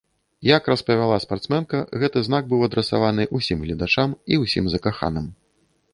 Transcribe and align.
Як 0.57 0.69
распавяла 0.71 1.17
спартсменка, 1.25 1.77
гэты 2.03 2.19
знак 2.29 2.49
быў 2.53 2.65
адрасаваны 2.69 3.23
ўсім 3.41 3.57
гледачам 3.69 4.09
і 4.35 4.41
ўсім 4.45 4.65
закаханым. 4.77 5.33